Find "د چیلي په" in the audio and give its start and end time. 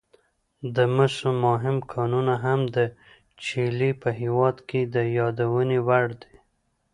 2.75-4.09